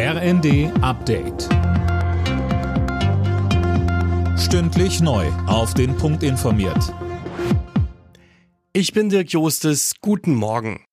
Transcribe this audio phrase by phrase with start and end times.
[0.00, 1.48] RND Update.
[4.38, 5.26] Stündlich neu.
[5.48, 6.94] Auf den Punkt informiert.
[8.72, 9.94] Ich bin Dirk Jostes.
[10.00, 10.84] Guten Morgen.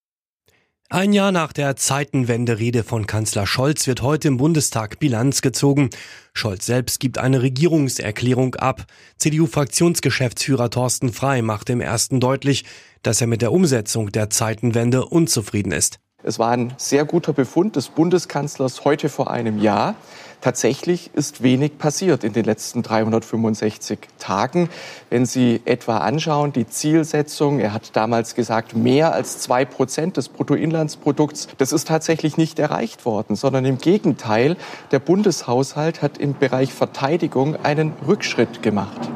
[0.90, 5.92] Ein Jahr nach der Zeitenwende-Rede von Kanzler Scholz wird heute im Bundestag Bilanz gezogen.
[6.34, 8.86] Scholz selbst gibt eine Regierungserklärung ab.
[9.20, 12.66] CDU-Fraktionsgeschäftsführer Thorsten Frei macht im ersten deutlich,
[13.04, 16.00] dass er mit der Umsetzung der Zeitenwende unzufrieden ist.
[16.28, 19.94] Es war ein sehr guter Befund des Bundeskanzlers heute vor einem Jahr.
[20.42, 24.70] Tatsächlich ist wenig passiert in den letzten 365 Tagen.
[25.12, 30.30] Wenn Sie etwa anschauen, die Zielsetzung, er hat damals gesagt, mehr als zwei Prozent des
[30.30, 34.58] Bruttoinlandsprodukts, das ist tatsächlich nicht erreicht worden, sondern im Gegenteil,
[34.90, 39.12] der Bundeshaushalt hat im Bereich Verteidigung einen Rückschritt gemacht.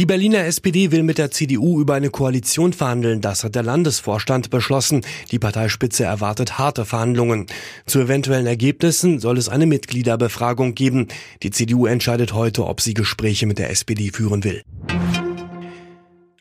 [0.00, 3.20] Die Berliner SPD will mit der CDU über eine Koalition verhandeln.
[3.20, 5.04] Das hat der Landesvorstand beschlossen.
[5.32, 7.46] Die Parteispitze erwartet harte Verhandlungen.
[7.84, 11.08] Zu eventuellen Ergebnissen soll es eine Mitgliederbefragung geben.
[11.42, 14.62] Die CDU entscheidet heute, ob sie Gespräche mit der SPD führen will.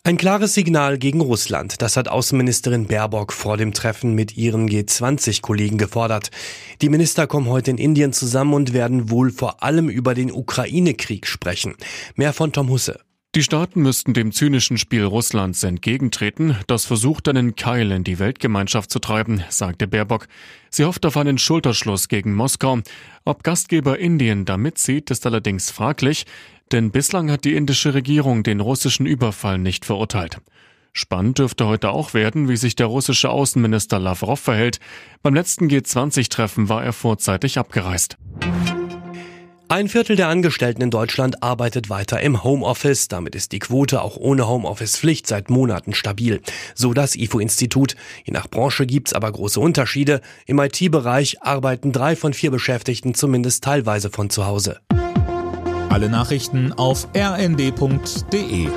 [0.04, 5.80] Ein klares Signal gegen Russland, das hat Außenministerin Baerbock vor dem Treffen mit ihren G20-Kollegen
[5.80, 6.30] gefordert.
[6.84, 11.26] Die Minister kommen heute in Indien zusammen und werden wohl vor allem über den Ukraine-Krieg
[11.26, 11.74] sprechen.
[12.16, 13.00] Mehr von Tom Husse.
[13.36, 18.90] Die Staaten müssten dem zynischen Spiel Russlands entgegentreten, das versucht einen Keil in die Weltgemeinschaft
[18.90, 20.28] zu treiben, sagte Baerbock.
[20.72, 22.80] Sie hofft auf einen Schulterschluss gegen Moskau.
[23.26, 26.26] Ob Gastgeber Indien da mitzieht, ist allerdings fraglich,
[26.72, 30.40] denn bislang hat die indische Regierung den russischen Überfall nicht verurteilt.
[30.94, 34.80] Spannend dürfte heute auch werden, wie sich der russische Außenminister Lavrov verhält.
[35.22, 38.18] Beim letzten G20-Treffen war er vorzeitig abgereist.
[39.70, 43.10] Ein Viertel der Angestellten in Deutschland arbeitet weiter im Homeoffice.
[43.10, 46.42] Damit ist die Quote auch ohne Homeoffice-Pflicht seit Monaten stabil.
[46.74, 47.98] So das IFO-Institut.
[48.24, 50.22] Je nach Branche gibt's aber große Unterschiede.
[50.46, 54.80] Im IT-Bereich arbeiten drei von vier Beschäftigten zumindest teilweise von zu Hause.
[55.90, 58.70] Alle Nachrichten auf rnd.de